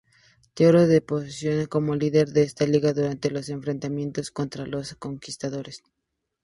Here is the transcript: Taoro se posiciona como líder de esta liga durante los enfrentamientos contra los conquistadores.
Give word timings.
Taoro 0.55 0.87
se 0.87 0.99
posiciona 1.01 1.67
como 1.67 1.95
líder 1.95 2.29
de 2.29 2.41
esta 2.41 2.65
liga 2.65 2.91
durante 2.91 3.29
los 3.29 3.49
enfrentamientos 3.49 4.31
contra 4.31 4.65
los 4.65 4.95
conquistadores. 4.95 5.83